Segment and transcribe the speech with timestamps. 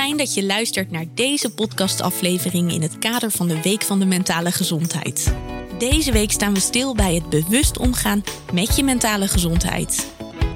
[0.00, 4.04] Fijn dat je luistert naar deze podcastaflevering in het kader van de Week van de
[4.04, 5.34] Mentale Gezondheid.
[5.78, 10.06] Deze week staan we stil bij het bewust omgaan met je mentale gezondheid.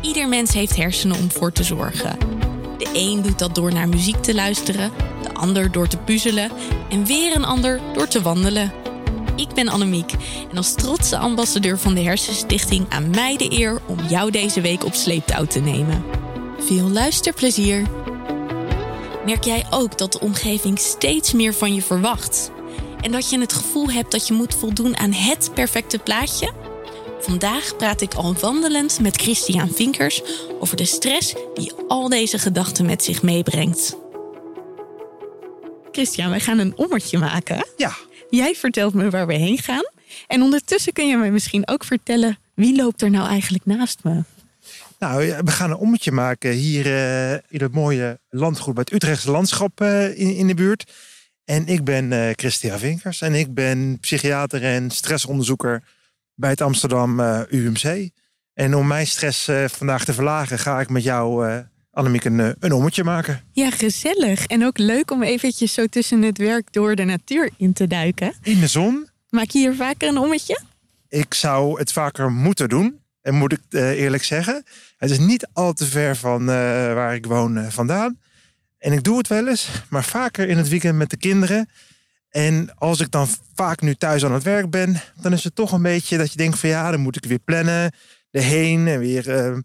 [0.03, 2.19] Ieder mens heeft hersenen om voor te zorgen.
[2.79, 4.93] De een doet dat door naar muziek te luisteren,
[5.23, 6.51] de ander door te puzzelen
[6.91, 8.73] en weer een ander door te wandelen.
[9.37, 10.13] Ik ben Annemiek
[10.51, 14.85] en als trotse ambassadeur van de Hersenstichting aan mij de eer om jou deze week
[14.85, 16.05] op sleeptouw te nemen.
[16.59, 17.87] Veel luisterplezier!
[19.25, 22.51] Merk jij ook dat de omgeving steeds meer van je verwacht?
[23.01, 26.53] En dat je het gevoel hebt dat je moet voldoen aan het perfecte plaatje?
[27.21, 30.23] Vandaag praat ik al wandelend met Christian Vinkers
[30.61, 33.97] over de stress die al deze gedachten met zich meebrengt.
[35.93, 37.67] Christian, wij gaan een ommetje maken.
[37.77, 37.97] Ja.
[38.31, 39.85] Jij vertelt me waar we heen gaan.
[40.27, 44.23] En ondertussen kun je me misschien ook vertellen wie loopt er nou eigenlijk naast me?
[45.05, 49.31] Nou, we gaan een ommetje maken hier uh, in het mooie landgoed bij het Utrechtse
[49.31, 50.93] landschap uh, in, in de buurt.
[51.45, 55.83] En ik ben uh, Christian Vinkers en ik ben psychiater en stressonderzoeker
[56.35, 58.11] bij het Amsterdam UMC.
[58.55, 61.53] En om mijn stress vandaag te verlagen ga ik met jou,
[61.91, 63.41] Annemiek, een, een ommetje maken.
[63.53, 64.47] Ja, gezellig.
[64.47, 68.35] En ook leuk om eventjes zo tussen het werk door de natuur in te duiken.
[68.43, 69.09] In de zon.
[69.29, 70.61] Maak je hier vaker een ommetje?
[71.09, 73.03] Ik zou het vaker moeten doen.
[73.25, 74.65] En moet ik eerlijk zeggen,
[74.97, 76.47] het is niet al te ver van uh,
[76.95, 78.21] waar ik woon uh, vandaan.
[78.79, 81.69] En ik doe het wel eens, maar vaker in het weekend met de kinderen.
[82.31, 85.73] En als ik dan vaak nu thuis aan het werk ben, dan is het toch
[85.73, 87.93] een beetje dat je denkt van ja, dan moet ik weer plannen,
[88.31, 89.53] erheen en weer.
[89.53, 89.59] Uh,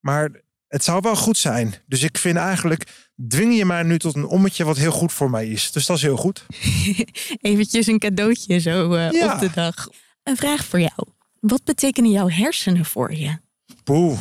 [0.00, 0.30] maar
[0.68, 1.74] het zou wel goed zijn.
[1.86, 5.30] Dus ik vind eigenlijk, dwing je maar nu tot een ommetje wat heel goed voor
[5.30, 5.72] mij is.
[5.72, 6.46] Dus dat is heel goed.
[7.40, 9.34] Eventjes een cadeautje zo ja.
[9.34, 9.88] op de dag.
[10.22, 11.13] Een vraag voor jou.
[11.46, 13.38] Wat betekenen jouw hersenen voor je?
[13.82, 14.20] Poeh.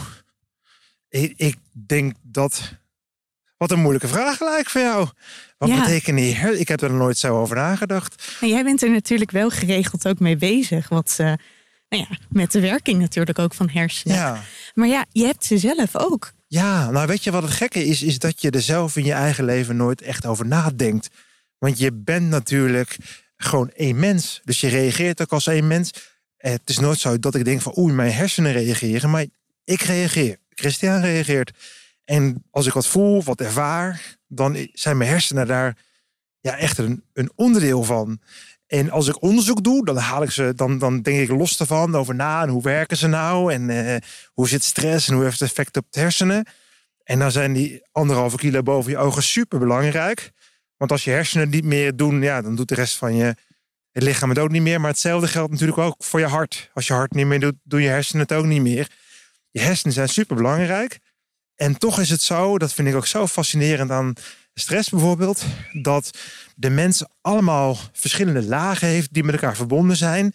[1.10, 2.74] Ik, ik denk dat.
[3.58, 5.08] Wat een moeilijke vraag gelijk voor jou.
[5.58, 5.80] Wat ja.
[5.80, 6.60] betekent die?
[6.60, 8.38] Ik heb er nooit zo over nagedacht.
[8.42, 10.90] Jij bent er natuurlijk wel geregeld ook mee bezig.
[10.90, 11.34] Wat, uh,
[11.90, 14.18] nou ja, met de werking natuurlijk ook van hersenen.
[14.18, 14.44] Ja.
[14.74, 16.32] Maar ja, je hebt ze zelf ook.
[16.48, 18.02] Ja, nou weet je wat het gekke is?
[18.02, 21.10] Is dat je er zelf in je eigen leven nooit echt over nadenkt.
[21.58, 22.98] Want je bent natuurlijk
[23.38, 24.42] gewoon één mens.
[24.44, 25.92] Dus je reageert ook als één mens.
[26.52, 29.10] Het is nooit zo dat ik denk van oei, mijn hersenen reageren.
[29.10, 29.26] Maar
[29.64, 30.38] ik reageer.
[30.50, 31.52] Christian reageert.
[32.06, 35.78] En als ik wat voel, wat ervaar, dan zijn mijn hersenen daar
[36.40, 38.20] ja, echt een, een onderdeel van.
[38.68, 41.96] En als ik onderzoek doe, dan haal ik ze, dan, dan denk ik los ervan
[41.96, 43.96] over na en hoe werken ze nou en uh,
[44.34, 46.46] hoe zit stress en hoe heeft het effect op de hersenen.
[47.04, 50.32] En dan zijn die anderhalve kilo boven je ogen super belangrijk.
[50.78, 53.36] Want als je hersenen niet meer doen, ja, dan doet de rest van je
[53.94, 54.82] het lichaam het ook niet meer.
[54.82, 56.70] Maar hetzelfde geldt natuurlijk ook voor je hart.
[56.74, 58.92] Als je hart niet meer doet, doen je hersenen het ook niet meer.
[59.52, 61.00] Je hersenen zijn super belangrijk.
[61.56, 64.14] En toch is het zo, dat vind ik ook zo fascinerend aan
[64.54, 65.46] stress bijvoorbeeld,
[65.82, 66.18] dat
[66.56, 70.34] de mens allemaal verschillende lagen heeft die met elkaar verbonden zijn.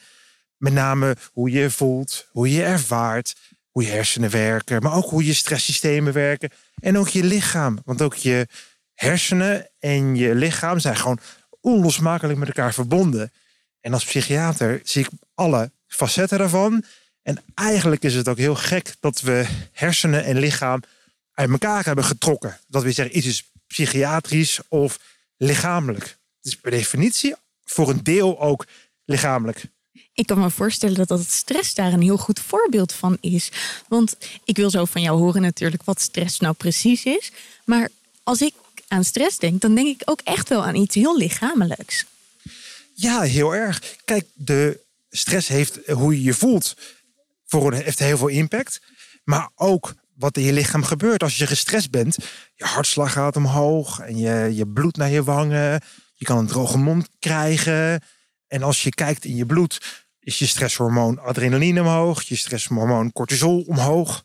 [0.56, 3.34] Met name hoe je je voelt, hoe je je ervaart,
[3.70, 7.78] hoe je hersenen werken, maar ook hoe je stresssystemen werken en ook je lichaam.
[7.84, 8.46] Want ook je
[8.94, 11.18] hersenen en je lichaam zijn gewoon
[11.60, 13.32] onlosmakelijk met elkaar verbonden.
[13.80, 16.84] En als psychiater zie ik alle facetten daarvan.
[17.22, 20.82] En eigenlijk is het ook heel gek dat we hersenen en lichaam
[21.32, 22.58] uit elkaar hebben getrokken.
[22.66, 24.98] Dat we zeggen, iets is psychiatrisch of
[25.36, 26.04] lichamelijk.
[26.04, 27.34] Het is per definitie
[27.64, 28.66] voor een deel ook
[29.04, 29.64] lichamelijk.
[30.12, 33.50] Ik kan me voorstellen dat het stress daar een heel goed voorbeeld van is.
[33.88, 37.32] Want ik wil zo van jou horen natuurlijk wat stress nou precies is.
[37.64, 37.88] Maar
[38.22, 38.54] als ik
[38.88, 42.04] aan stress denk, dan denk ik ook echt wel aan iets heel lichamelijks.
[43.00, 43.96] Ja, heel erg.
[44.04, 46.76] Kijk, de stress heeft hoe je je voelt
[47.44, 48.80] voor een, heeft heel veel impact.
[49.24, 52.16] Maar ook wat in je lichaam gebeurt als je gestrest bent.
[52.54, 55.80] Je hartslag gaat omhoog en je, je bloed naar je wangen.
[56.14, 58.02] Je kan een droge mond krijgen.
[58.46, 63.64] En als je kijkt in je bloed, is je stresshormoon adrenaline omhoog, je stresshormoon cortisol
[63.66, 64.24] omhoog.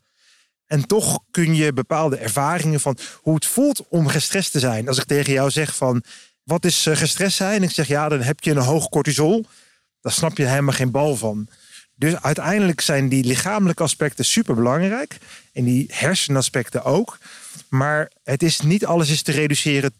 [0.66, 4.88] En toch kun je bepaalde ervaringen van hoe het voelt om gestrest te zijn.
[4.88, 6.04] Als ik tegen jou zeg van
[6.44, 7.56] wat is eh, gestrest zijn?
[7.56, 9.46] En ik zeg ja, dan heb je een hoog cortisol.
[10.02, 11.48] Daar snap je helemaal geen bal van.
[11.96, 15.18] Dus uiteindelijk zijn die lichamelijke aspecten super belangrijk.
[15.54, 17.18] En die hersenaspecten ook.
[17.70, 19.94] Maar het is niet alles is te reduceren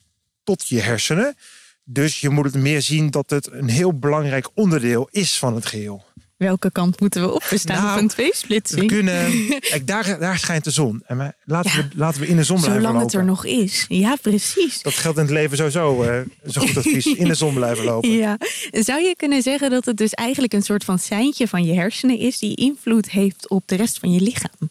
[0.44, 1.36] tot je hersenen.
[1.84, 5.66] Dus je moet het meer zien dat het een heel belangrijk onderdeel is van het
[5.66, 6.06] geheel.
[6.44, 7.44] Welke kant moeten we op?
[7.44, 8.82] We staan nou, op een tweesplitsing.
[8.82, 9.32] We kunnen,
[9.70, 11.04] kijk, daar, daar schijnt de zon.
[11.06, 12.92] En laten, ja, we, laten we in de zon blijven lopen.
[12.92, 13.86] Zolang het er nog is.
[13.88, 14.82] Ja, precies.
[14.82, 16.04] Dat geldt in het leven sowieso.
[16.04, 17.06] Uh, zo goed advies.
[17.06, 18.12] In de zon blijven lopen.
[18.24, 18.38] Ja.
[18.72, 22.18] Zou je kunnen zeggen dat het dus eigenlijk een soort van seintje van je hersenen
[22.18, 22.40] is...
[22.40, 24.70] die invloed heeft op de rest van je lichaam?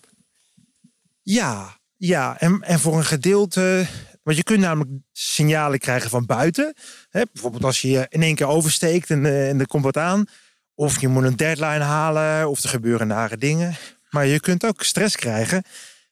[1.22, 2.38] Ja, ja.
[2.38, 3.86] En, en voor een gedeelte
[4.22, 6.74] Want je kunt namelijk signalen krijgen van buiten.
[7.10, 7.22] Hè?
[7.32, 10.26] Bijvoorbeeld als je je in één keer oversteekt en, eh, en er komt wat aan.
[10.82, 13.76] Of je moet een deadline halen, of er gebeuren nare dingen.
[14.10, 15.62] Maar je kunt ook stress krijgen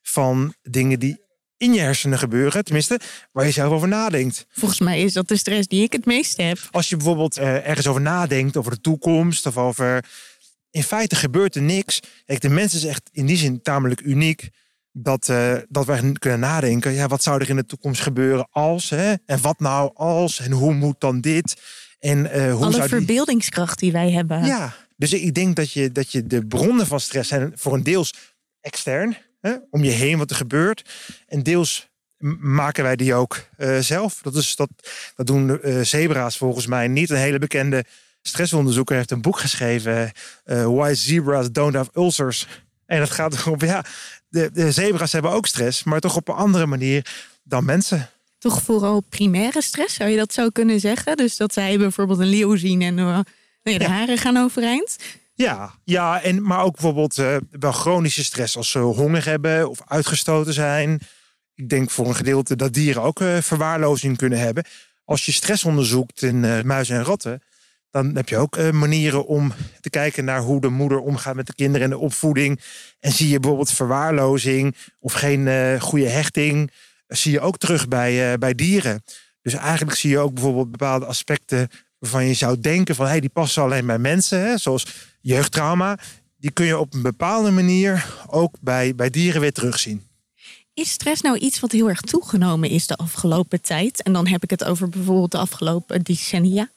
[0.02, 1.20] van dingen die
[1.56, 2.64] in je hersenen gebeuren.
[2.64, 3.00] Tenminste,
[3.32, 4.46] waar je zelf over nadenkt.
[4.50, 6.58] Volgens mij is dat de stress die ik het meeste heb.
[6.70, 10.04] Als je bijvoorbeeld eh, ergens over nadenkt, over de toekomst of over.
[10.70, 12.00] In feite gebeurt er niks.
[12.24, 14.48] Kijk, de mens is echt in die zin tamelijk uniek.
[14.92, 16.92] Dat, eh, dat wij kunnen nadenken.
[16.92, 18.90] Ja, wat zou er in de toekomst gebeuren als?
[18.90, 19.14] Hè?
[19.26, 20.40] En wat nou als?
[20.40, 21.60] En hoe moet dan dit?
[22.00, 24.44] En, eh, hoe Alle die- verbeeldingskracht die wij hebben.
[24.44, 27.82] Ja, dus ik denk dat je, dat je de bronnen van stress zijn voor een
[27.82, 28.14] deels
[28.60, 30.90] extern, hè, om je heen wat er gebeurt.
[31.26, 31.88] En deels
[32.40, 34.18] maken wij die ook eh, zelf.
[34.22, 34.68] Dat, is, dat,
[35.16, 37.10] dat doen eh, zebra's volgens mij niet.
[37.10, 37.84] Een hele bekende
[38.22, 40.12] stressonderzoeker heeft een boek geschreven,
[40.44, 42.46] Why Zebras Don't Have Ulcers.
[42.86, 43.84] En dat gaat erom, ja,
[44.28, 47.06] de, de zebra's hebben ook stress, maar toch op een andere manier
[47.42, 48.10] dan mensen.
[48.40, 51.16] Toch vooral primaire stress, zou je dat zo kunnen zeggen?
[51.16, 53.24] Dus dat zij bijvoorbeeld een leeuw zien en eh, nou
[53.62, 53.88] de Ja.
[53.90, 54.96] haren gaan overeind.
[55.34, 59.80] Ja, ja en, maar ook bijvoorbeeld eh, wel chronische stress als ze honger hebben of
[59.86, 61.00] uitgestoten zijn.
[61.54, 64.64] Ik denk voor een gedeelte dat dieren ook eh, verwaarlozing kunnen hebben.
[65.04, 67.42] Als je stress onderzoekt in eh, muizen en ratten,
[67.90, 71.54] dan heb je ook manieren om te kijken naar hoe de moeder omgaat met de
[71.54, 72.60] kinderen en de opvoeding.
[73.00, 76.70] En zie je bijvoorbeeld verwaarlozing of geen goede hechting,
[77.10, 79.02] zie je ook terug bij, eh, bij dieren.
[79.42, 81.68] Dus eigenlijk zie je ook bijvoorbeeld bepaalde aspecten
[81.98, 84.86] waarvan je zou denken van hey, die passen alleen bij mensen, hè, zoals
[85.20, 85.98] jeugdtrauma.
[86.36, 90.08] Die kun je op een bepaalde manier ook bij, bij dieren weer terugzien.
[90.74, 94.02] Is stress nou iets wat heel erg toegenomen is de afgelopen tijd?
[94.02, 96.70] En dan heb ik het over bijvoorbeeld de afgelopen decennia.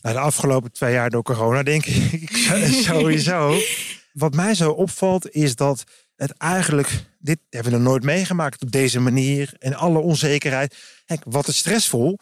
[0.00, 2.30] Nou, de afgelopen twee jaar door corona, denk ik
[2.86, 3.58] sowieso.
[4.12, 5.84] Wat mij zo opvalt, is dat
[6.18, 9.54] het eigenlijk, dit hebben we nog nooit meegemaakt op deze manier.
[9.58, 10.76] En alle onzekerheid.
[11.04, 12.18] Kijk, wat is stressvol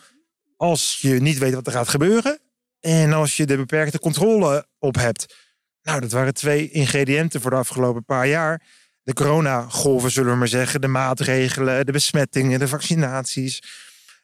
[0.56, 2.38] als je niet weet wat er gaat gebeuren.
[2.81, 5.34] En als je de beperkte controle op hebt.
[5.82, 8.62] Nou, dat waren twee ingrediënten voor de afgelopen paar jaar.
[9.02, 10.81] De coronagolven, zullen we maar zeggen.
[10.81, 13.62] De maatregelen, de besmettingen, de vaccinaties.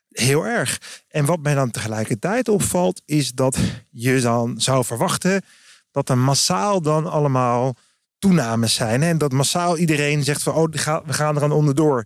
[0.08, 1.02] Heel erg.
[1.08, 3.58] En wat mij dan tegelijkertijd opvalt, is dat
[3.90, 5.42] je dan zou verwachten
[5.90, 7.76] dat er massaal dan allemaal
[8.22, 9.02] toenames zijn.
[9.02, 10.70] En dat massaal iedereen zegt van, oh,
[11.04, 12.04] we gaan eraan onderdoor.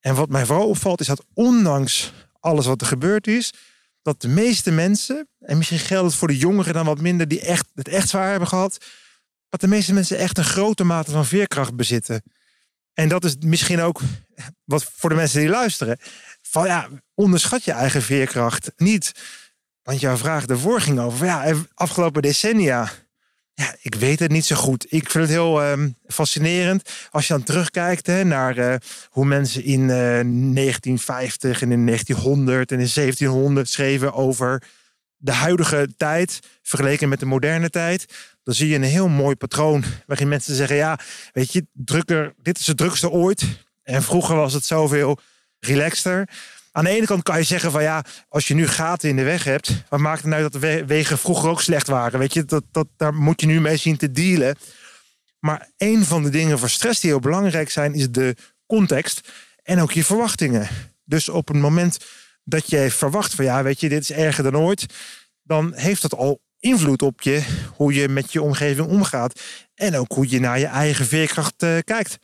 [0.00, 3.52] En wat mij vooral opvalt, is dat ondanks alles wat er gebeurd is,
[4.02, 7.40] dat de meeste mensen, en misschien geldt het voor de jongeren dan wat minder, die
[7.40, 8.84] echt, het echt zwaar hebben gehad,
[9.48, 12.22] dat de meeste mensen echt een grote mate van veerkracht bezitten.
[12.92, 14.00] En dat is misschien ook
[14.64, 15.98] wat voor de mensen die luisteren.
[16.42, 19.12] Van ja, onderschat je eigen veerkracht niet.
[19.82, 22.90] Want jouw vraag daarvoor ging over, ja, afgelopen decennia.
[23.58, 24.86] Ja, ik weet het niet zo goed.
[24.88, 28.74] Ik vind het heel ehm, fascinerend als je dan terugkijkt hè, naar eh,
[29.10, 34.62] hoe mensen in eh, 1950 en in 1900 en in 1700 schreven over
[35.16, 38.06] de huidige tijd vergeleken met de moderne tijd.
[38.42, 40.98] Dan zie je een heel mooi patroon waarin mensen zeggen: ja,
[41.32, 43.42] weet je, drukker, dit is het drukste ooit.
[43.82, 45.18] En vroeger was het zoveel
[45.60, 46.28] relaxter.
[46.76, 49.22] Aan de ene kant kan je zeggen van ja, als je nu gaten in de
[49.22, 52.18] weg hebt, wat maakt het nou dat de we- wegen vroeger ook slecht waren?
[52.18, 54.56] Weet je, dat, dat, daar moet je nu mee zien te dealen.
[55.38, 58.36] Maar een van de dingen voor stress die heel belangrijk zijn, is de
[58.66, 59.20] context
[59.62, 60.68] en ook je verwachtingen.
[61.04, 61.98] Dus op het moment
[62.44, 64.86] dat je verwacht van ja, weet je, dit is erger dan ooit,
[65.42, 67.42] dan heeft dat al invloed op je,
[67.74, 69.40] hoe je met je omgeving omgaat.
[69.74, 72.18] En ook hoe je naar je eigen veerkracht eh, kijkt.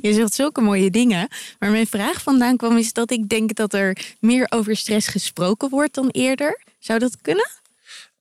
[0.00, 1.28] Je zegt zulke mooie dingen.
[1.58, 5.68] Maar mijn vraag vandaan kwam is dat ik denk dat er meer over stress gesproken
[5.68, 6.62] wordt dan eerder.
[6.78, 7.50] Zou dat kunnen?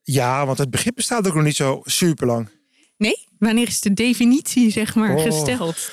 [0.04, 2.50] Ja, want het begrip bestaat ook nog niet zo super lang.
[2.98, 3.28] Nee?
[3.40, 5.24] Wanneer is de definitie, zeg maar, Oh.
[5.24, 5.92] gesteld?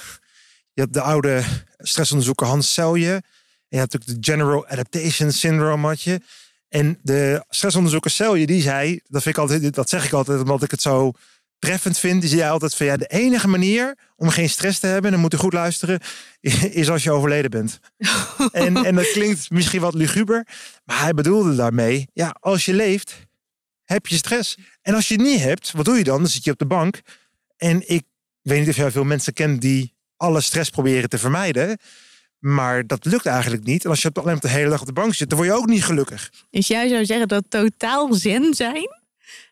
[0.72, 1.42] Je had de oude
[1.78, 3.12] stressonderzoeker Hans Selye.
[3.12, 3.22] En
[3.68, 6.20] je had natuurlijk de General Adaptation Syndrome had je.
[6.68, 10.62] En de stressonderzoeker Selye, die zei, dat, vind ik altijd, dat zeg ik altijd omdat
[10.62, 11.12] ik het zo
[11.62, 12.20] treffend vind.
[12.20, 15.20] Die zei altijd van ja, de enige manier om geen stress te hebben, en dan
[15.20, 16.00] moet je goed luisteren,
[16.70, 17.80] is als je overleden bent.
[18.52, 20.46] en, en dat klinkt misschien wat luguber,
[20.84, 23.26] maar hij bedoelde daarmee, ja, als je leeft,
[23.84, 24.58] heb je stress.
[24.82, 26.18] En als je het niet hebt, wat doe je dan?
[26.18, 27.00] Dan zit je op de bank.
[27.56, 28.02] En ik
[28.40, 31.78] weet niet of jij veel mensen kent die alle stress proberen te vermijden.
[32.38, 33.84] Maar dat lukt eigenlijk niet.
[33.84, 35.56] En als je alleen op de hele dag op de bank zit, dan word je
[35.56, 36.30] ook niet gelukkig.
[36.50, 38.88] Dus jij zou zeggen dat totaal zen zijn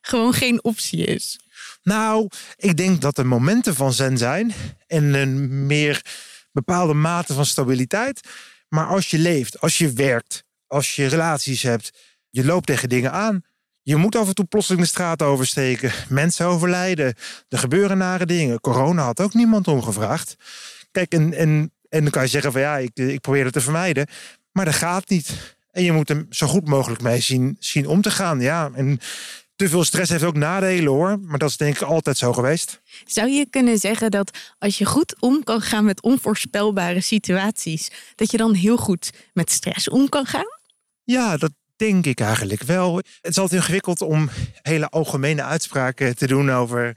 [0.00, 1.38] gewoon geen optie is.
[1.82, 4.52] Nou, ik denk dat er momenten van zen zijn.
[4.87, 6.04] En een meer
[6.52, 8.20] bepaalde mate van stabiliteit.
[8.68, 11.90] Maar als je leeft, als je werkt, als je relaties hebt,
[12.30, 13.42] je loopt tegen dingen aan.
[13.82, 15.92] Je moet af en toe plotseling de straat oversteken.
[16.08, 17.14] Mensen overlijden.
[17.49, 18.60] Er gebeuren nare dingen.
[18.60, 20.37] Corona had ook niemand om gevraagd.
[20.90, 23.60] Kijk, en, en, en dan kan je zeggen van ja, ik, ik probeer het te
[23.60, 24.06] vermijden.
[24.52, 25.56] Maar dat gaat niet.
[25.70, 28.40] En je moet hem zo goed mogelijk mee zien, zien om te gaan.
[28.40, 29.00] Ja, en
[29.61, 31.21] te veel stress heeft ook nadelen hoor.
[31.21, 32.81] Maar dat is denk ik altijd zo geweest.
[33.05, 38.31] Zou je kunnen zeggen dat als je goed om kan gaan met onvoorspelbare situaties, dat
[38.31, 40.47] je dan heel goed met stress om kan gaan?
[41.05, 42.97] Ja, dat denk ik eigenlijk wel.
[42.97, 44.31] Het is altijd ingewikkeld om
[44.62, 46.97] hele algemene uitspraken te doen over.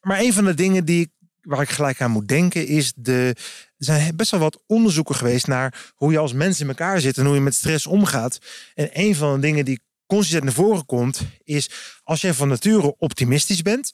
[0.00, 1.10] Maar een van de dingen die
[1.42, 3.36] waar ik gelijk aan moet denken is de.
[3.76, 7.18] Er zijn best wel wat onderzoeken geweest naar hoe je als mens in elkaar zit
[7.18, 8.38] en hoe je met stress omgaat.
[8.74, 9.80] En een van de dingen die
[10.14, 11.70] consistent naar voren komt, is
[12.02, 13.92] als je van nature optimistisch bent.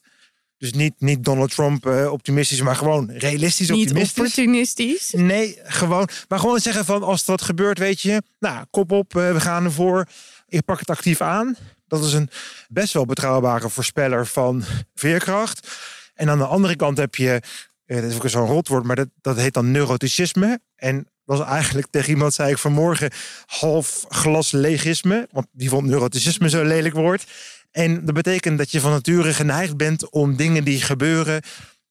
[0.56, 4.16] Dus niet, niet Donald Trump uh, optimistisch, maar gewoon realistisch optimistisch.
[4.16, 5.12] Niet opportunistisch?
[5.16, 6.08] Nee, gewoon.
[6.28, 9.64] Maar gewoon zeggen van als dat gebeurt, weet je, nou, kop op, uh, we gaan
[9.64, 10.06] ervoor.
[10.48, 11.56] Ik pak het actief aan.
[11.86, 12.30] Dat is een
[12.68, 15.68] best wel betrouwbare voorspeller van veerkracht.
[16.14, 17.42] En aan de andere kant heb je,
[17.86, 20.60] uh, dat is ook zo'n rotwoord, maar dat, dat heet dan neuroticisme.
[20.76, 23.10] En is eigenlijk tegen iemand, zei ik vanmorgen,
[23.46, 25.28] half glas legisme.
[25.30, 27.26] Want die vond neuroticisme zo lelijk woord.
[27.70, 31.42] En dat betekent dat je van nature geneigd bent om dingen die gebeuren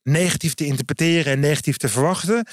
[0.03, 2.47] negatief te interpreteren en negatief te verwachten.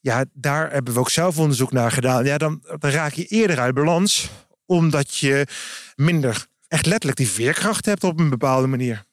[0.00, 2.24] Ja, daar hebben we ook zelf onderzoek naar gedaan.
[2.24, 4.30] Ja, dan, dan raak je eerder uit balans,
[4.66, 5.46] omdat je
[5.94, 9.04] minder echt letterlijk die veerkracht hebt op een bepaalde manier.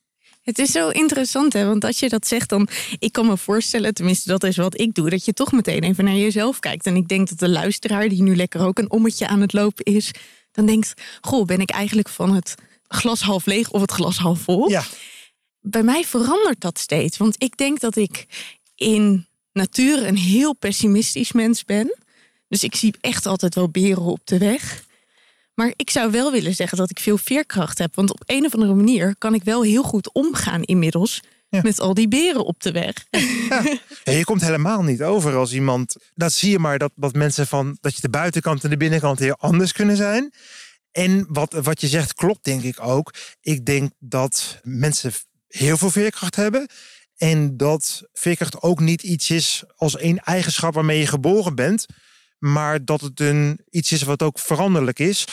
[0.48, 1.66] Het is zo interessant, hè?
[1.66, 2.68] Want als je dat zegt, dan.
[3.00, 6.04] Ik kan me voorstellen, tenminste, dat is wat ik doe, dat je toch meteen even
[6.04, 6.86] naar jezelf kijkt.
[6.86, 9.86] En ik denk dat de luisteraar, die nu lekker ook een ommetje aan het lopen
[9.86, 10.12] is,
[10.52, 12.56] dan denkt: Goh, ben ik eigenlijk van het
[12.88, 14.70] glas half leeg of het glas half vol?
[14.70, 14.84] Ja.
[15.60, 17.18] Bij mij verandert dat steeds.
[17.18, 18.26] Want ik denk dat ik
[18.76, 21.98] in natuur een heel pessimistisch mens ben.
[22.48, 24.86] Dus ik zie echt altijd wel beren op de weg.
[25.60, 27.96] Maar ik zou wel willen zeggen dat ik veel veerkracht heb.
[27.96, 31.22] Want op een of andere manier kan ik wel heel goed omgaan inmiddels.
[31.50, 32.94] Met al die beren op de weg.
[33.50, 33.64] Ja.
[34.04, 35.96] je komt helemaal niet over als iemand.
[36.16, 37.78] Dat zie je maar dat, dat mensen van.
[37.82, 40.34] dat je de buitenkant en de binnenkant heel anders kunnen zijn.
[40.92, 43.14] En wat, wat je zegt klopt, denk ik ook.
[43.42, 45.12] Ik denk dat mensen
[45.48, 46.68] heel veel veerkracht hebben.
[47.18, 51.86] En dat veerkracht ook niet iets is als één eigenschap waarmee je geboren bent.
[52.38, 55.26] Maar dat het een, iets is wat ook veranderlijk is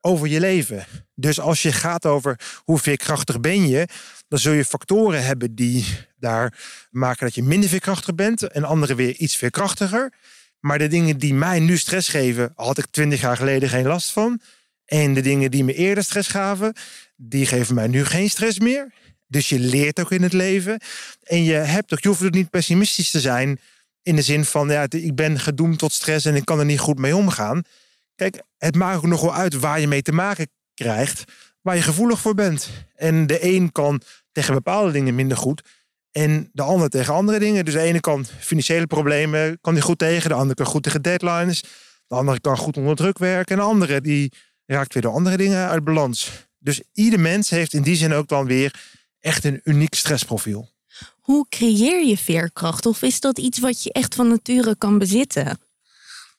[0.00, 0.86] over je leven.
[1.14, 3.88] Dus als je gaat over hoe veerkrachtig ben je,
[4.28, 5.84] dan zul je factoren hebben die
[6.16, 6.58] daar
[6.90, 10.12] maken dat je minder veerkrachtig bent en andere weer iets veerkrachtiger.
[10.60, 14.10] Maar de dingen die mij nu stress geven, had ik twintig jaar geleden geen last
[14.10, 14.40] van.
[14.84, 16.72] En de dingen die me eerder stress gaven,
[17.16, 18.92] die geven mij nu geen stress meer.
[19.26, 20.80] Dus je leert ook in het leven.
[21.22, 23.60] En je hebt ook, je hoeft ook niet pessimistisch te zijn.
[24.10, 26.78] In de zin van, ja, ik ben gedoemd tot stress en ik kan er niet
[26.78, 27.62] goed mee omgaan.
[28.14, 31.24] Kijk, het maakt ook nog wel uit waar je mee te maken krijgt,
[31.60, 32.70] waar je gevoelig voor bent.
[32.94, 34.00] En de een kan
[34.32, 35.62] tegen bepaalde dingen minder goed
[36.10, 37.64] en de ander tegen andere dingen.
[37.64, 41.02] Dus de ene kan financiële problemen, kan die goed tegen, de andere kan goed tegen
[41.02, 41.62] deadlines,
[42.06, 44.32] de andere kan goed onder druk werken en de andere die
[44.66, 46.30] raakt weer de andere dingen uit balans.
[46.58, 48.74] Dus ieder mens heeft in die zin ook dan weer
[49.20, 50.70] echt een uniek stressprofiel.
[51.20, 52.86] Hoe creëer je veerkracht?
[52.86, 55.58] Of is dat iets wat je echt van nature kan bezitten?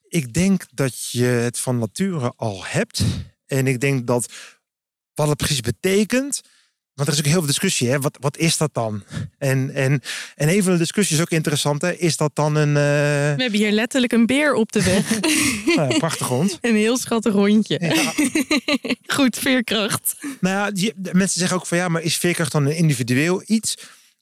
[0.07, 3.03] Ik denk dat je het van nature al hebt.
[3.45, 4.31] En ik denk dat
[5.13, 6.41] wat het precies betekent.
[6.93, 7.89] Want er is ook heel veel discussie.
[7.89, 7.99] Hè?
[7.99, 9.03] Wat, wat is dat dan?
[9.37, 10.01] En, en,
[10.35, 11.81] en een van de discussies is ook interessant.
[11.81, 11.91] Hè?
[11.91, 12.69] Is dat dan een.
[12.69, 12.73] Uh...
[12.73, 15.19] We hebben hier letterlijk een beer op de weg.
[15.75, 16.57] nou, prachtig hond.
[16.61, 17.79] Een heel schattig hondje.
[17.79, 18.13] Ja.
[19.15, 20.15] Goed, veerkracht.
[20.39, 23.75] Nou ja, mensen zeggen ook van ja, maar is veerkracht dan een individueel iets?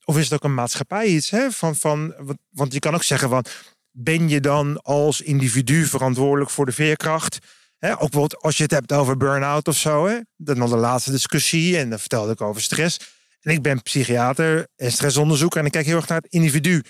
[0.10, 1.30] Of is het ook een maatschappij iets?
[1.30, 1.51] Hè?
[1.51, 2.13] Van, van,
[2.50, 3.44] want je kan ook zeggen
[3.92, 7.36] ben je dan als individu verantwoordelijk voor de veerkracht?
[7.80, 10.08] Ook bijvoorbeeld als je het hebt over burn-out of zo.
[10.08, 10.20] Hè?
[10.36, 13.00] Nog de laatste discussie en dan vertelde ik over stress.
[13.42, 16.84] En ik ben psychiater en stressonderzoeker en ik kijk heel erg naar het individu.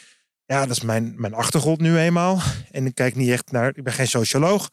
[0.45, 2.41] Ja, dat is mijn, mijn achtergrond nu eenmaal.
[2.71, 4.69] En ik kijk niet echt naar, ik ben geen socioloog.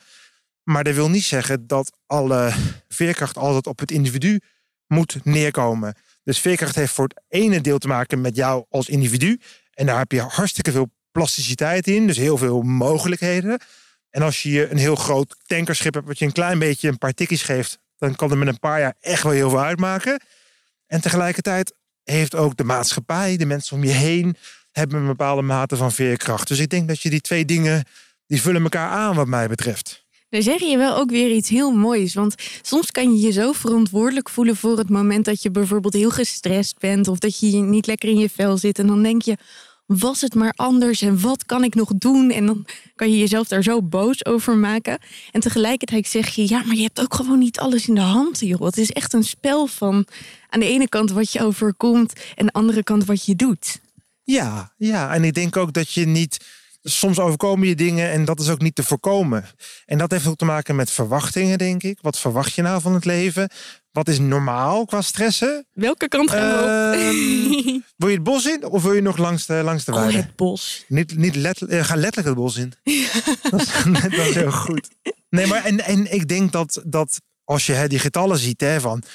[0.63, 2.53] Maar dat wil niet zeggen dat alle
[2.89, 4.41] veerkracht altijd op het individu
[4.87, 5.95] moet neerkomen.
[6.27, 9.41] Dus veerkracht heeft voor het ene deel te maken met jou als individu.
[9.75, 13.61] En daar heb je hartstikke veel plasticiteit in, dus heel veel mogelijkheden.
[14.11, 17.13] En als je een heel groot tankerschip hebt, wat je een klein beetje een paar
[17.13, 20.21] tikjes geeft, dan kan er met een paar jaar echt wel heel veel uitmaken.
[20.87, 24.37] En tegelijkertijd heeft ook de maatschappij, de mensen om je heen,
[24.73, 26.49] hebben een bepaalde mate van veerkracht.
[26.49, 27.85] Dus ik denk dat je die twee dingen,
[28.27, 30.06] die vullen elkaar aan wat mij betreft.
[30.29, 32.15] Dan zeg je wel ook weer iets heel moois.
[32.15, 36.11] Want soms kan je je zo verantwoordelijk voelen voor het moment dat je bijvoorbeeld heel
[36.11, 37.09] gestrest bent.
[37.09, 38.79] Of dat je niet lekker in je vel zit.
[38.79, 39.37] En dan denk je,
[39.87, 42.31] was het maar anders en wat kan ik nog doen?
[42.31, 44.99] En dan kan je jezelf daar zo boos over maken.
[45.33, 48.41] En tegelijkertijd zeg je, ja, maar je hebt ook gewoon niet alles in de hand,
[48.41, 48.61] joh.
[48.61, 50.07] Het is echt een spel van
[50.49, 53.81] aan de ene kant wat je overkomt en aan de andere kant wat je doet.
[54.25, 55.15] Ja, ja.
[55.15, 56.45] En ik denk ook dat je niet
[56.89, 59.45] soms overkomen je dingen en dat is ook niet te voorkomen.
[59.85, 61.99] En dat heeft ook te maken met verwachtingen, denk ik.
[62.01, 63.51] Wat verwacht je nou van het leven?
[63.91, 65.67] Wat is normaal qua stressen?
[65.73, 69.47] Welke kant gaan we Ehm, wil je het bos in of wil je nog langs
[69.47, 69.97] de, langs de op?
[69.97, 70.23] Oh, weide?
[70.23, 70.85] het bos.
[70.89, 72.73] Niet, niet letterlijk, ga letterlijk het bos in.
[73.51, 73.73] Dat, is,
[74.17, 74.89] dat is heel goed.
[75.29, 78.81] Nee, maar en, en ik denk dat, dat als je hè, die getallen ziet hè,
[78.81, 79.07] van 40%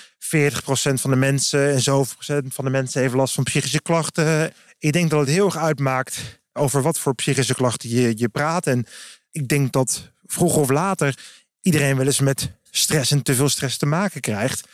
[0.93, 4.53] van de mensen en zoveel procent van de mensen heeft last van psychische klachten.
[4.77, 8.67] Ik denk dat het heel erg uitmaakt over wat voor psychische klachten je, je praat.
[8.67, 8.86] En
[9.31, 11.17] ik denk dat vroeger of later
[11.62, 14.67] iedereen wel eens met stress en te veel stress te maken krijgt.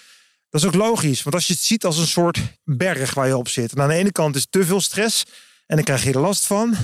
[0.50, 3.38] Dat is ook logisch, want als je het ziet als een soort berg waar je
[3.38, 3.72] op zit.
[3.72, 5.26] En aan de ene kant is te veel stress
[5.66, 6.76] en dan krijg je er last van.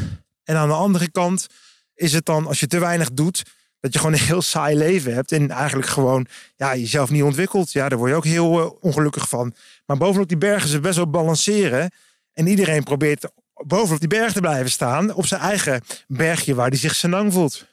[0.44, 1.48] En aan de andere kant
[1.96, 3.44] is het dan, als je te weinig doet,
[3.80, 5.32] dat je gewoon een heel saai leven hebt.
[5.32, 7.72] En eigenlijk gewoon ja, jezelf niet ontwikkelt.
[7.72, 9.56] Ja, daar word je ook heel eh, ongelukkig van.
[9.86, 11.92] Maar bovenop die bergen het best wel balanceren.
[12.34, 13.32] En iedereen probeert
[13.68, 15.14] bovenop die berg te blijven staan.
[15.14, 17.66] Op zijn eigen bergje waar hij zich senang voelt.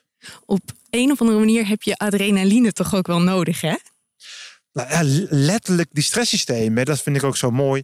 [0.47, 3.75] Op een of andere manier heb je adrenaline toch ook wel nodig, hè?
[4.73, 7.83] Nou, ja, letterlijk die stresssystemen, dat vind ik ook zo mooi.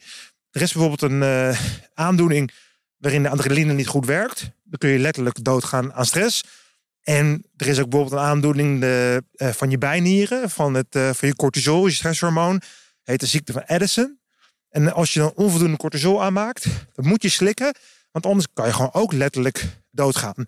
[0.50, 1.60] Er is bijvoorbeeld een eh,
[1.94, 2.52] aandoening
[2.96, 4.40] waarin de adrenaline niet goed werkt.
[4.64, 6.44] Dan kun je letterlijk doodgaan aan stress.
[7.02, 11.10] En er is ook bijvoorbeeld een aandoening de, eh, van je bijnieren, van, het, eh,
[11.12, 12.60] van je cortisol, je stresshormoon.
[13.02, 14.18] Heet de ziekte van Addison.
[14.68, 17.74] En als je dan onvoldoende cortisol aanmaakt, dan moet je slikken.
[18.16, 20.46] Want anders kan je gewoon ook letterlijk doodgaan.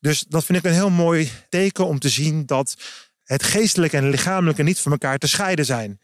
[0.00, 2.76] Dus dat vind ik een heel mooi teken om te zien dat
[3.24, 6.00] het geestelijke en lichamelijke niet van elkaar te scheiden zijn.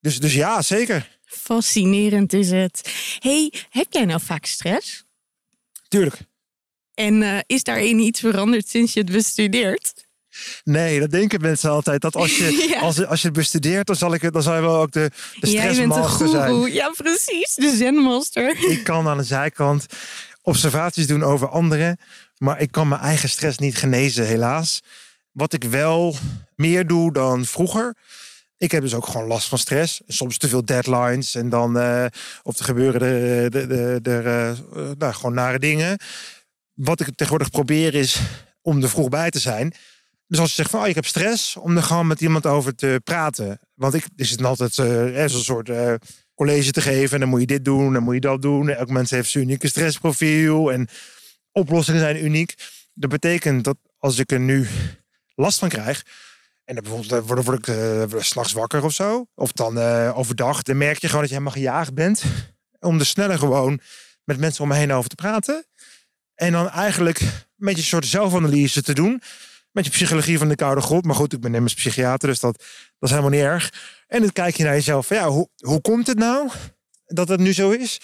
[0.00, 1.18] Dus, dus ja, zeker.
[1.24, 2.92] Fascinerend is het.
[3.18, 5.04] hey, heb jij nou vaak stress?
[5.88, 6.18] Tuurlijk.
[6.94, 10.06] En eh, is daarin iets veranderd sinds je het bestudeert?
[10.64, 12.00] Nee, dat denken mensen altijd.
[12.00, 12.80] Dat als je, Ja.
[12.80, 15.10] als, als je het bestudeert, dan zal, ik, dan zal je wel ook de,
[15.40, 16.72] de Jij bent de stressmaster zijn.
[16.72, 17.54] Ja, precies.
[17.54, 18.56] De zenmaster.
[18.70, 19.86] Ik kan aan de zijkant
[20.42, 21.98] observaties doen over anderen.
[22.38, 24.80] Maar ik kan mijn eigen stress niet genezen, helaas.
[25.32, 26.16] Wat ik wel
[26.54, 27.94] meer doe dan vroeger.
[28.56, 30.00] Ik heb dus ook gewoon last van stress.
[30.06, 31.34] Soms te veel deadlines.
[31.34, 32.04] En dan, eh,
[32.42, 34.56] of er gebeuren de, de, de, de, eh, eh,
[34.98, 35.98] nou, gewoon nare dingen.
[36.74, 38.20] Wat ik tegenwoordig probeer is
[38.62, 39.74] om er vroeg bij te zijn.
[40.30, 42.74] Dus als je zegt van, oh, ik heb stress, om er gewoon met iemand over
[42.74, 43.60] te praten.
[43.74, 45.94] Want ik is het altijd eh, zo'n soort eh,
[46.34, 47.14] college te geven.
[47.14, 48.68] En dan moet je dit doen, dan moet je dat doen.
[48.68, 50.72] Elk mens heeft zijn unieke stressprofiel.
[50.72, 50.88] En
[51.52, 52.54] oplossingen zijn uniek.
[52.94, 54.68] Dat betekent dat als ik er nu
[55.34, 56.04] last van krijg.
[56.64, 57.68] En dan bijvoorbeeld eh, word,
[58.12, 59.26] ik s'nachts wakker of zo.
[59.34, 59.78] Of dan
[60.12, 60.62] overdag.
[60.62, 62.22] Dan merk je gewoon dat je helemaal gejaagd bent.
[62.80, 63.80] Om er sneller gewoon
[64.24, 65.66] met mensen om me heen over te praten.
[66.34, 69.22] En dan eigenlijk een beetje een soort zelfanalyse te doen.
[69.72, 71.04] Met je psychologie van de koude grond.
[71.04, 72.64] Maar goed, ik ben immers psychiater, dus dat,
[73.00, 73.72] is helemaal niet erg.
[74.06, 75.08] En dan kijk je naar jezelf.
[75.08, 76.50] Ja, hoe, hoe komt het nou
[77.06, 78.00] dat het nu zo is?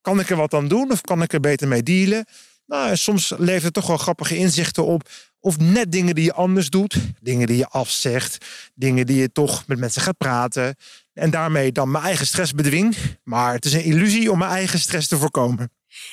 [0.00, 2.26] Kan ik er wat aan doen of kan ik er beter mee dealen?
[2.66, 5.08] Nou, soms levert het toch wel grappige inzichten op.
[5.40, 6.96] Of net dingen die je anders doet.
[7.20, 8.46] Dingen die je afzegt.
[8.74, 10.76] Dingen die je toch met mensen gaat praten.
[11.12, 12.96] En daarmee dan mijn eigen stress bedwing.
[13.24, 15.70] Maar het is een illusie om mijn eigen stress te voorkomen.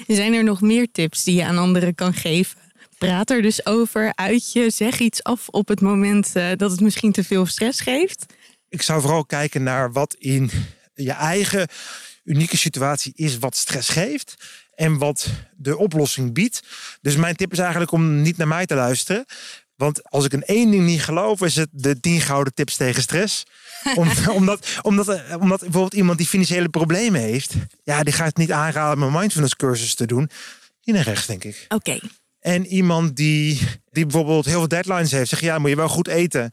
[0.08, 2.71] Zijn er nog meer tips die je aan anderen kan geven?
[3.08, 6.80] Praat er dus over, uit je, zeg iets af op het moment eh, dat het
[6.80, 8.26] misschien te veel stress geeft.
[8.70, 10.52] ik zou vooral kijken naar wat in
[10.94, 11.68] je eigen
[12.24, 14.36] unieke situatie is wat stress geeft
[14.76, 16.62] en wat de oplossing biedt.
[17.02, 19.26] Dus mijn tip is eigenlijk om niet naar mij te luisteren.
[19.76, 23.02] Want als ik een één ding niet geloof, is het de 10 gouden tips tegen
[23.02, 23.44] stress.
[23.96, 25.08] Om, omdat, omdat,
[25.40, 29.56] omdat bijvoorbeeld iemand die financiële problemen heeft, ja, die gaat niet aanraden om een mindfulness
[29.56, 30.30] cursus te doen.
[30.82, 31.66] Hier naar rechts, denk ik.
[31.68, 32.00] Oké,
[32.42, 36.08] En iemand die, die bijvoorbeeld heel veel deadlines heeft, zegt ja, moet je wel goed
[36.08, 36.52] eten.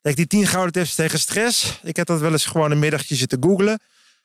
[0.00, 1.80] Kijk, die 10 gouden tips tegen stress.
[1.82, 3.80] Ik heb dat wel eens gewoon een middagje zitten googlen.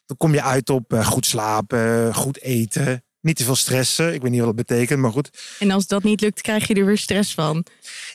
[0.06, 4.14] Dan kom je uit op eh, goed slapen, goed eten, niet te veel stressen.
[4.14, 5.30] Ik weet niet wat dat betekent, maar goed.
[5.60, 7.66] en als dat niet lukt, krijg je er weer stress van.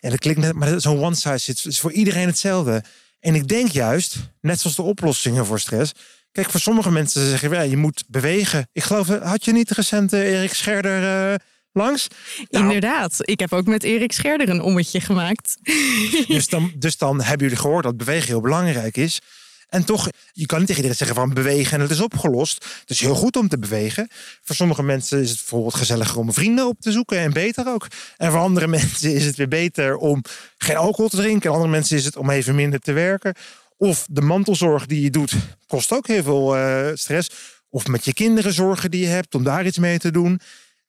[0.00, 1.50] En dat klinkt net, maar is zo'n one size.
[1.50, 2.84] Het is voor iedereen hetzelfde.
[3.20, 5.92] En ik denk juist, net zoals de oplossingen voor stress.
[6.32, 8.68] Kijk, voor sommige mensen zeggen ja, je moet bewegen.
[8.72, 11.34] Ik geloof, had je niet recent Erik Scherder eh,
[11.78, 12.06] langs?
[12.50, 15.56] Nou, Inderdaad, ik heb ook met Erik Scherder een ommetje gemaakt.
[16.28, 19.20] Dus dan, dus dan hebben jullie gehoord dat bewegen heel belangrijk is.
[19.68, 22.64] En toch, je kan niet tegen iedereen zeggen van bewegen en het is opgelost.
[22.80, 24.08] Het is heel goed om te bewegen.
[24.42, 27.86] Voor sommige mensen is het bijvoorbeeld gezelliger om vrienden op te zoeken en beter ook.
[28.16, 30.22] En voor andere mensen is het weer beter om
[30.58, 31.48] geen alcohol te drinken.
[31.48, 33.34] En andere mensen is het om even minder te werken.
[33.76, 35.32] Of de mantelzorg die je doet,
[35.66, 37.30] kost ook heel veel eh, stress.
[37.70, 40.40] Of met je kinderen zorgen die je hebt, om daar iets mee te doen.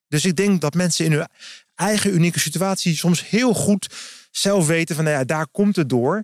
[0.10, 1.28] Dus ik denk dat mensen in hun
[1.76, 3.88] eigen unieke situatie soms heel goed
[4.32, 6.24] zelf weten van, nou ja, daar komt het door.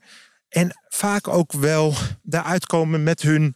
[0.50, 3.56] En vaak ook wel daaruit komen met hun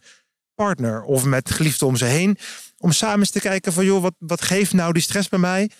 [0.54, 2.38] partner of met geliefden om ze heen.
[2.78, 5.70] Om samen eens te kijken van, joh, wat, wat geeft nou die stress bij mij?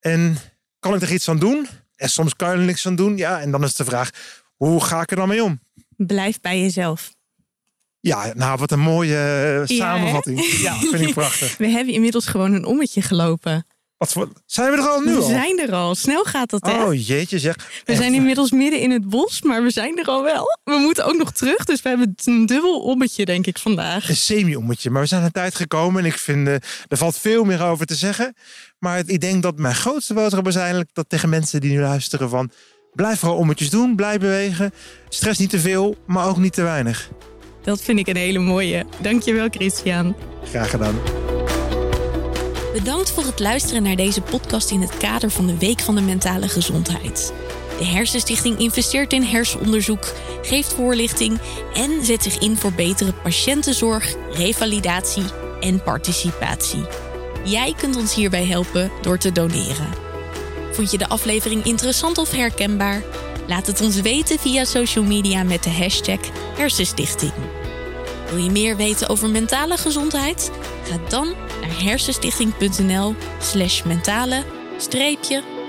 [0.00, 0.36] En
[0.78, 1.68] kan ik er iets aan doen?
[1.96, 3.16] En soms kan je er niks aan doen.
[3.16, 4.10] Ja, en dan is de vraag,
[4.56, 5.60] hoe ga ik er dan mee om?
[5.96, 7.14] Blijf bij jezelf.
[8.00, 10.44] Ja, nou, wat een mooie eh, Ja, samenvatting.
[10.44, 11.56] Ja, vind ik prachtig.
[11.56, 13.66] We hebben inmiddels gewoon een ommetje gelopen.
[13.96, 15.28] Wat voor, zijn we er al nu we al?
[15.28, 15.94] zijn er al.
[15.94, 16.84] Snel gaat dat, hè?
[16.84, 17.82] Oh jeetje zeg.
[17.84, 20.44] we zijn inmiddels midden in het bos, maar we zijn er al wel.
[20.64, 24.08] We moeten ook nog terug, dus we hebben een dubbel ommetje, denk ik, vandaag.
[24.08, 24.90] Een semi-ommetje.
[24.90, 26.54] Maar we zijn aan de tijd gekomen en ik vind, eh,
[26.88, 28.34] er valt veel meer over te zeggen.
[28.78, 32.28] Maar ik denk dat mijn grootste boodschap is eigenlijk dat tegen mensen die nu luisteren
[32.28, 32.50] van...
[32.92, 34.72] Blijf vooral ommetjes doen, blijf bewegen.
[35.08, 37.10] Stress niet te veel, maar ook niet te weinig.
[37.62, 38.84] Dat vind ik een hele mooie.
[39.00, 40.16] Dankjewel, Christian.
[40.44, 40.94] Graag gedaan.
[42.74, 46.00] Bedankt voor het luisteren naar deze podcast in het kader van de Week van de
[46.00, 47.32] Mentale Gezondheid.
[47.78, 51.38] De Hersenstichting investeert in hersenonderzoek, geeft voorlichting
[51.74, 55.24] en zet zich in voor betere patiëntenzorg, revalidatie
[55.60, 56.84] en participatie.
[57.44, 59.88] Jij kunt ons hierbij helpen door te doneren.
[60.72, 63.02] Vond je de aflevering interessant of herkenbaar?
[63.46, 66.20] Laat het ons weten via social media met de hashtag
[66.56, 67.32] Hersenstichting.
[68.30, 70.50] Wil je meer weten over mentale gezondheid?
[70.84, 71.34] Ga dan
[71.82, 74.44] hersenstichting.nl slash mentale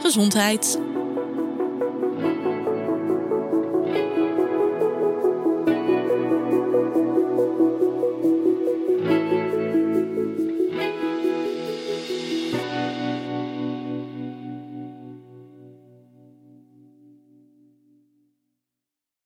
[0.02, 0.80] gezondheid.